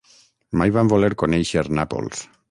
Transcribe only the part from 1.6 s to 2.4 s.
Nàpols.